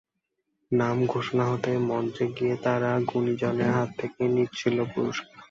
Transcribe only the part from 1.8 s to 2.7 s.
মঞ্চে গিয়ে